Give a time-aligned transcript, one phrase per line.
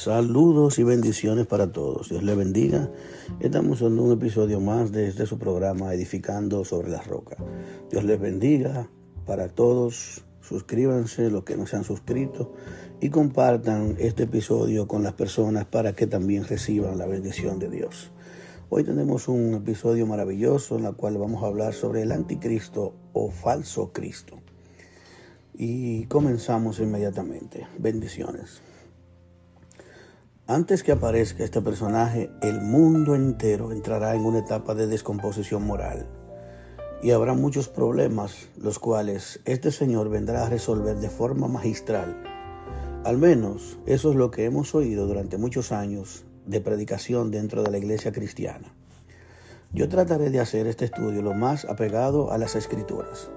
[0.00, 2.08] Saludos y bendiciones para todos.
[2.08, 2.88] Dios les bendiga.
[3.38, 7.36] Estamos en un episodio más de su programa Edificando sobre la Roca.
[7.90, 8.88] Dios les bendiga
[9.26, 10.24] para todos.
[10.40, 12.54] Suscríbanse los que no se han suscrito
[12.98, 18.10] y compartan este episodio con las personas para que también reciban la bendición de Dios.
[18.70, 23.30] Hoy tenemos un episodio maravilloso en el cual vamos a hablar sobre el anticristo o
[23.30, 24.38] falso Cristo.
[25.52, 27.66] Y comenzamos inmediatamente.
[27.78, 28.62] Bendiciones.
[30.50, 36.08] Antes que aparezca este personaje, el mundo entero entrará en una etapa de descomposición moral
[37.04, 42.20] y habrá muchos problemas los cuales este Señor vendrá a resolver de forma magistral.
[43.04, 47.70] Al menos eso es lo que hemos oído durante muchos años de predicación dentro de
[47.70, 48.74] la iglesia cristiana.
[49.72, 53.30] Yo trataré de hacer este estudio lo más apegado a las escrituras.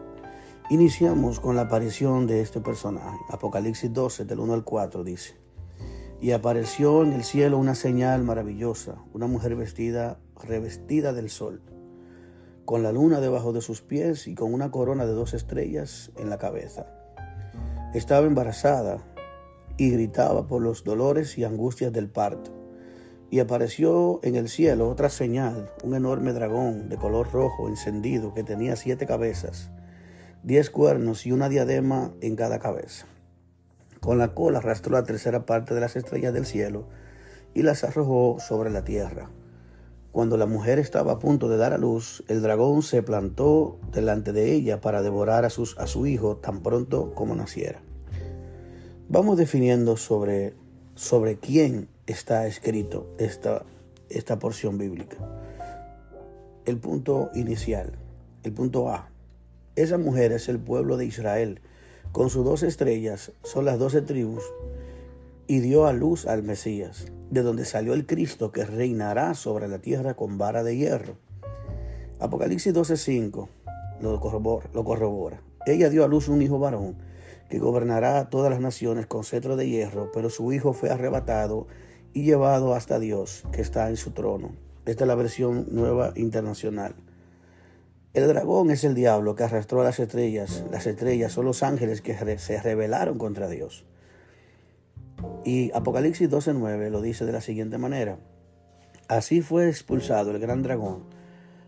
[0.72, 3.20] Iniciamos con la aparición de este personaje.
[3.30, 5.43] Apocalipsis 12 del 1 al 4 dice,
[6.24, 11.62] y apareció en el cielo una señal maravillosa, una mujer vestida, revestida del sol,
[12.64, 16.30] con la luna debajo de sus pies y con una corona de dos estrellas en
[16.30, 16.88] la cabeza.
[17.94, 19.00] Estaba embarazada
[19.76, 22.52] y gritaba por los dolores y angustias del parto.
[23.30, 28.46] Y apareció en el cielo otra señal, un enorme dragón de color rojo encendido que
[28.46, 29.72] tenía siete cabezas,
[30.42, 33.08] diez cuernos y una diadema en cada cabeza.
[34.04, 36.84] Con la cola arrastró la tercera parte de las estrellas del cielo
[37.54, 39.30] y las arrojó sobre la tierra.
[40.12, 44.34] Cuando la mujer estaba a punto de dar a luz, el dragón se plantó delante
[44.34, 45.52] de ella para devorar a, a
[45.88, 47.82] su hijo tan pronto como naciera.
[49.08, 50.54] Vamos definiendo sobre,
[50.96, 53.64] sobre quién está escrito esta,
[54.10, 55.16] esta porción bíblica.
[56.66, 57.94] El punto inicial,
[58.44, 59.10] el punto A.
[59.78, 61.62] Esa mujer es el pueblo de Israel
[62.14, 64.44] con sus dos estrellas son las doce tribus,
[65.48, 69.80] y dio a luz al Mesías, de donde salió el Cristo que reinará sobre la
[69.80, 71.18] tierra con vara de hierro.
[72.20, 73.50] Apocalipsis 12:5
[74.00, 75.42] lo corrobora, lo corrobora.
[75.66, 76.96] Ella dio a luz un hijo varón
[77.50, 81.68] que gobernará todas las naciones con cetro de hierro, pero su hijo fue arrebatado
[82.14, 84.52] y llevado hasta Dios, que está en su trono.
[84.86, 86.96] Esta es la versión nueva internacional.
[88.14, 90.64] El dragón es el diablo que arrastró a las estrellas.
[90.70, 93.86] Las estrellas son los ángeles que se rebelaron contra Dios.
[95.44, 98.20] Y Apocalipsis 12:9 lo dice de la siguiente manera.
[99.08, 101.06] Así fue expulsado el gran dragón,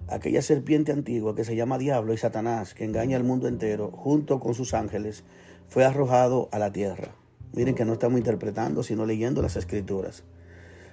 [0.08, 4.40] aquella serpiente antigua que se llama Diablo y Satanás, que engaña al mundo entero, junto
[4.40, 5.24] con sus ángeles,
[5.68, 7.16] fue arrojado a la tierra.
[7.54, 10.24] Miren que no estamos interpretando, sino leyendo las escrituras.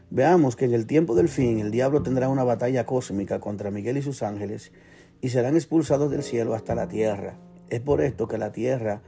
[0.09, 3.99] Veamos que en el tiempo del fin el diablo tendrá una batalla cósmica contra Miguel
[3.99, 4.73] y sus ángeles
[5.23, 7.37] y serán expulsados del cielo hasta la tierra.
[7.71, 9.01] Es por esto que la tierra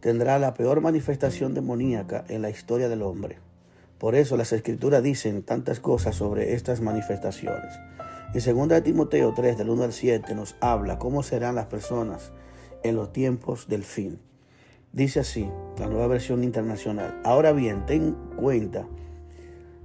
[0.00, 3.40] tendrá la peor manifestación demoníaca en la historia del hombre.
[3.98, 7.74] Por eso las escrituras dicen tantas cosas sobre estas manifestaciones.
[8.32, 12.32] En 2 Timoteo 3, del 1 al 7, nos habla cómo serán las personas
[12.84, 14.20] en los tiempos del fin.
[14.92, 17.20] Dice así, la nueva versión internacional.
[17.24, 18.86] Ahora bien, ten cuenta,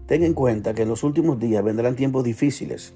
[0.06, 2.94] ten en cuenta que en los últimos días vendrán tiempos difíciles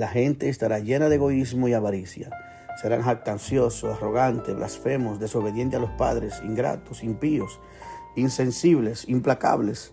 [0.00, 2.30] la gente estará llena de egoísmo y avaricia.
[2.80, 7.60] Serán jactanciosos, arrogantes, blasfemos, desobedientes a los padres, ingratos, impíos,
[8.16, 9.92] insensibles, implacables,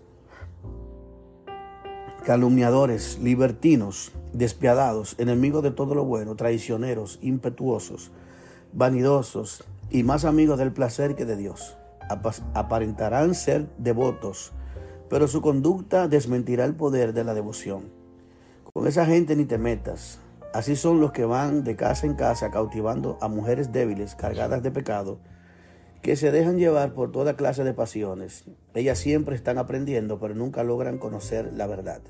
[2.24, 8.10] calumniadores, libertinos, despiadados, enemigos de todo lo bueno, traicioneros, impetuosos,
[8.72, 11.76] vanidosos y más amigos del placer que de Dios.
[12.54, 14.52] Aparentarán ser devotos,
[15.10, 17.97] pero su conducta desmentirá el poder de la devoción.
[18.78, 20.20] Con esa gente ni te metas.
[20.54, 24.70] Así son los que van de casa en casa cautivando a mujeres débiles, cargadas de
[24.70, 25.18] pecado,
[26.00, 28.44] que se dejan llevar por toda clase de pasiones.
[28.74, 32.02] Ellas siempre están aprendiendo, pero nunca logran conocer la verdad.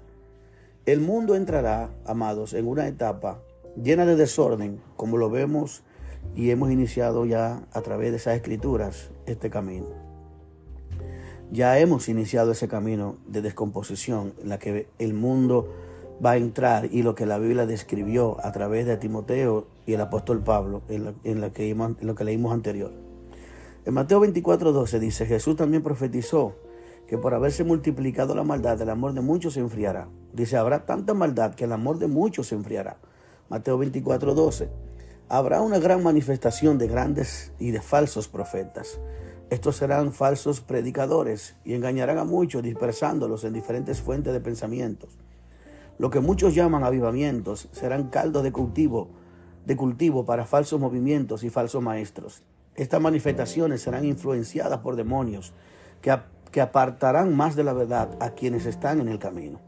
[0.84, 3.40] El mundo entrará, amados, en una etapa
[3.82, 5.84] llena de desorden, como lo vemos
[6.36, 9.86] y hemos iniciado ya a través de esas escrituras este camino.
[11.50, 15.87] Ya hemos iniciado ese camino de descomposición en la que el mundo
[16.24, 20.00] va a entrar y lo que la Biblia describió a través de Timoteo y el
[20.00, 22.92] apóstol Pablo en lo, que, lo que leímos anterior.
[23.84, 26.56] En Mateo 24, 12 dice, Jesús también profetizó
[27.06, 30.08] que por haberse multiplicado la maldad, el amor de muchos se enfriará.
[30.32, 32.98] Dice, habrá tanta maldad que el amor de muchos se enfriará.
[33.48, 34.68] Mateo 24, 12.
[35.30, 39.00] Habrá una gran manifestación de grandes y de falsos profetas.
[39.48, 45.16] Estos serán falsos predicadores y engañarán a muchos dispersándolos en diferentes fuentes de pensamientos
[45.98, 49.08] lo que muchos llaman avivamientos serán caldos de cultivo,
[49.66, 52.42] de cultivo para falsos movimientos y falsos maestros.
[52.76, 55.52] Estas manifestaciones serán influenciadas por demonios
[56.00, 56.16] que,
[56.52, 59.60] que apartarán más de la verdad a quienes están en el camino.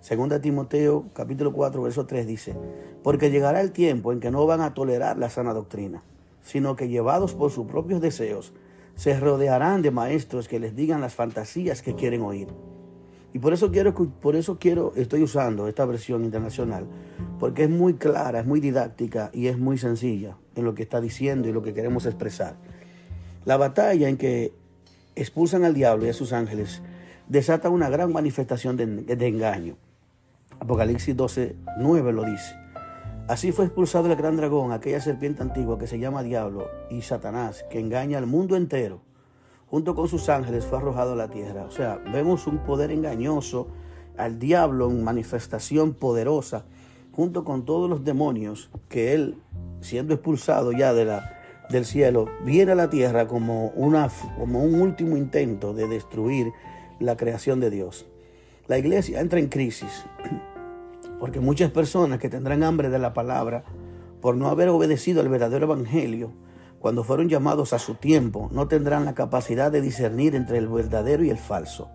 [0.00, 2.56] Segunda Timoteo capítulo 4 verso 3 dice,
[3.04, 6.02] porque llegará el tiempo en que no van a tolerar la sana doctrina,
[6.42, 8.52] sino que llevados por sus propios deseos,
[8.96, 12.48] se rodearán de maestros que les digan las fantasías que quieren oír.
[13.32, 16.86] Y por eso quiero, por eso quiero, estoy usando esta versión internacional,
[17.38, 21.00] porque es muy clara, es muy didáctica y es muy sencilla en lo que está
[21.00, 22.56] diciendo y lo que queremos expresar.
[23.44, 24.52] La batalla en que
[25.14, 26.82] expulsan al diablo y a sus ángeles
[27.28, 29.76] desata una gran manifestación de, engaño.
[30.60, 32.54] Apocalipsis 12, 9 lo dice.
[33.28, 37.64] Así fue expulsado el gran dragón, aquella serpiente antigua que se llama Diablo y Satanás,
[37.70, 39.02] que engaña al mundo entero.
[39.70, 41.64] Junto con sus ángeles fue arrojado a la tierra.
[41.64, 43.68] O sea, vemos un poder engañoso
[44.16, 46.64] al diablo en manifestación poderosa,
[47.12, 49.36] junto con todos los demonios que él,
[49.80, 51.38] siendo expulsado ya de la,
[51.68, 56.52] del cielo, viene a la tierra como, una, como un último intento de destruir
[56.98, 58.06] la creación de Dios.
[58.66, 60.04] La iglesia entra en crisis
[61.18, 63.64] porque muchas personas que tendrán hambre de la palabra
[64.20, 66.32] por no haber obedecido al verdadero evangelio,
[66.80, 71.24] cuando fueron llamados a su tiempo, no tendrán la capacidad de discernir entre el verdadero
[71.24, 71.90] y el falso.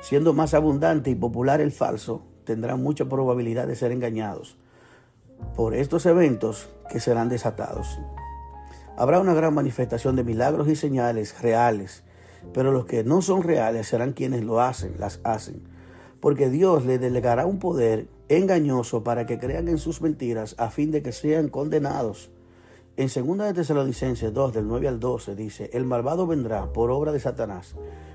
[0.00, 4.58] Siendo más abundante y popular el falso, tendrán mucha probabilidad de ser engañados
[5.54, 7.98] por estos eventos que serán desatados.
[8.96, 12.04] Habrá una gran manifestación de milagros y señales reales,
[12.54, 15.76] pero los que no son reales serán quienes lo hacen, las hacen
[16.20, 20.90] porque Dios le delegará un poder engañoso para que crean en sus mentiras a fin
[20.90, 22.30] de que sean condenados.
[22.96, 27.12] En 2 de Tesalonicenses 2, del 9 al 12, dice, el malvado vendrá por obra
[27.12, 27.74] de Satanás,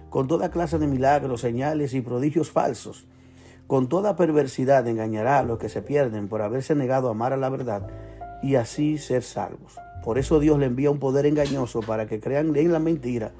[0.09, 3.05] con toda clase de milagros, señales y prodigios falsos.
[3.67, 7.37] Con toda perversidad engañará a los que se pierden por haberse negado a amar a
[7.37, 7.87] la verdad
[8.41, 9.77] y así ser salvos.
[10.03, 13.31] Por eso Dios le envía un poder engañoso para que crean en la mentira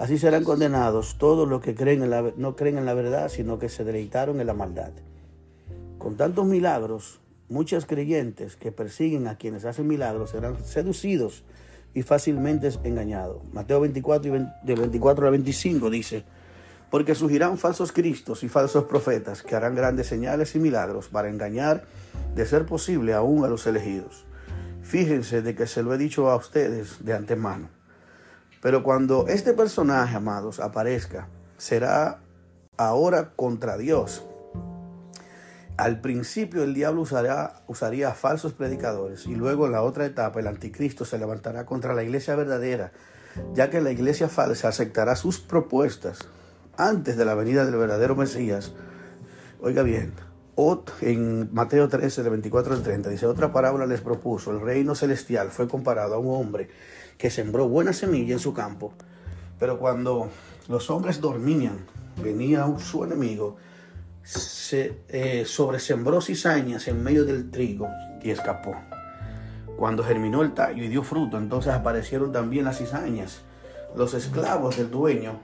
[0.00, 3.58] Así serán condenados todos los que creen en la, no creen en la verdad, sino
[3.58, 4.92] que se deleitaron en la maldad.
[5.98, 7.19] Con tantos milagros,
[7.50, 11.44] muchos creyentes que persiguen a quienes hacen milagros serán seducidos
[11.92, 13.42] y fácilmente engañados.
[13.52, 14.32] Mateo 24,
[14.62, 16.24] de 24 al 25 dice,
[16.90, 21.84] porque surgirán falsos cristos y falsos profetas que harán grandes señales y milagros para engañar,
[22.34, 24.24] de ser posible, aún a los elegidos.
[24.82, 27.68] Fíjense de que se lo he dicho a ustedes de antemano.
[28.60, 32.20] Pero cuando este personaje, amados, aparezca, será
[32.76, 34.24] ahora contra Dios.
[35.80, 40.46] Al principio el diablo usará, usaría falsos predicadores y luego en la otra etapa el
[40.46, 42.92] anticristo se levantará contra la iglesia verdadera,
[43.54, 46.18] ya que la iglesia falsa aceptará sus propuestas
[46.76, 48.74] antes de la venida del verdadero Mesías.
[49.62, 50.12] Oiga bien,
[51.00, 55.50] en Mateo 13, del 24 al 30, dice, otra parábola les propuso, el reino celestial
[55.50, 56.68] fue comparado a un hombre
[57.16, 58.92] que sembró buena semilla en su campo,
[59.58, 60.28] pero cuando
[60.68, 61.78] los hombres dormían,
[62.22, 63.56] venía su enemigo,
[64.22, 67.88] se eh, sobresembró cizañas en medio del trigo
[68.22, 68.74] y escapó.
[69.76, 73.42] Cuando germinó el tallo y dio fruto, entonces aparecieron también las cizañas.
[73.96, 75.40] Los esclavos del dueño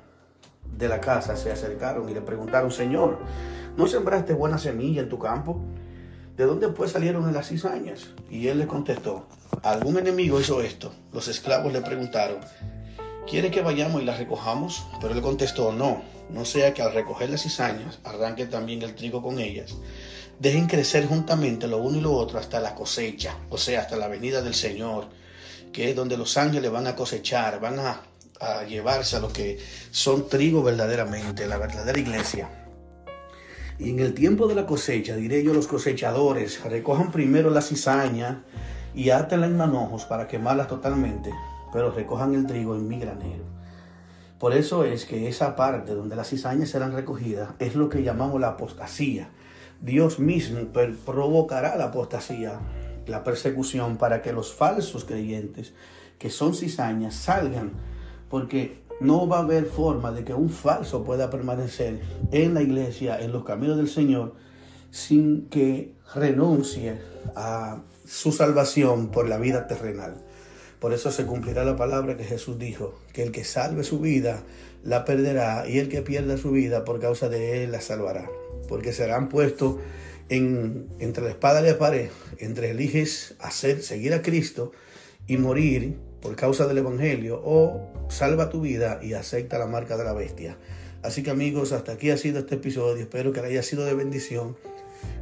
[0.76, 3.18] de la casa se acercaron y le preguntaron, Señor,
[3.76, 5.60] ¿no sembraste buena semilla en tu campo?
[6.36, 8.10] ¿De dónde pues salieron las cizañas?
[8.28, 9.26] Y él le contestó,
[9.62, 10.92] algún enemigo hizo esto.
[11.12, 12.36] Los esclavos le preguntaron,
[13.28, 14.84] ¿quiere que vayamos y las recojamos?
[15.00, 19.22] Pero él contestó, no, no sea que al recoger las cizañas arranque también el trigo
[19.22, 19.74] con ellas.
[20.38, 24.08] Dejen crecer juntamente lo uno y lo otro hasta la cosecha, o sea, hasta la
[24.08, 25.08] venida del Señor,
[25.72, 28.02] que es donde los ángeles van a cosechar, van a,
[28.40, 29.58] a llevarse a lo que
[29.90, 32.48] son trigo verdaderamente, la verdadera iglesia.
[33.78, 38.44] Y en el tiempo de la cosecha, diré yo los cosechadores, recojan primero la cizaña
[38.94, 41.30] y átenla en manojos para quemarla totalmente,
[41.72, 43.44] pero recojan el trigo en mi granero.
[44.38, 48.40] Por eso es que esa parte donde las cizañas serán recogidas es lo que llamamos
[48.40, 49.30] la apostasía.
[49.80, 50.60] Dios mismo
[51.04, 52.60] provocará la apostasía,
[53.06, 55.72] la persecución, para que los falsos creyentes,
[56.18, 57.72] que son cizañas, salgan,
[58.28, 63.20] porque no va a haber forma de que un falso pueda permanecer en la iglesia,
[63.20, 64.34] en los caminos del Señor,
[64.90, 66.98] sin que renuncie
[67.34, 70.25] a su salvación por la vida terrenal.
[70.80, 74.42] Por eso se cumplirá la palabra que Jesús dijo, que el que salve su vida
[74.84, 78.28] la perderá y el que pierda su vida por causa de él la salvará.
[78.68, 79.76] Porque serán puestos
[80.28, 84.72] en, entre la espada y la pared, entre eliges hacer, seguir a Cristo
[85.26, 90.04] y morir por causa del Evangelio o salva tu vida y acepta la marca de
[90.04, 90.56] la bestia.
[91.02, 93.02] Así que amigos, hasta aquí ha sido este episodio.
[93.02, 94.56] Espero que haya sido de bendición.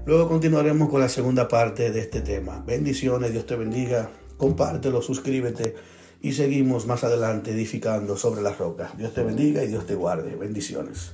[0.07, 2.63] Luego continuaremos con la segunda parte de este tema.
[2.67, 4.11] Bendiciones, Dios te bendiga.
[4.37, 5.75] Compártelo, suscríbete
[6.21, 8.93] y seguimos más adelante edificando sobre la roca.
[8.97, 10.37] Dios te bendiga y Dios te guarde.
[10.37, 11.13] Bendiciones.